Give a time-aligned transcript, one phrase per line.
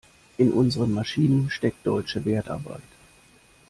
[0.39, 2.81] In unseren Maschinen steckt deutsche Wertarbeit.